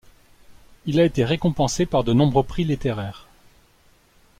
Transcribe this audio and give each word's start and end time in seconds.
Il 0.87 0.99
a 0.99 1.05
été 1.05 1.23
récompensé 1.23 1.85
par 1.85 2.03
de 2.03 2.11
nombreux 2.11 2.41
prix 2.43 2.63
littéraires. 2.63 3.27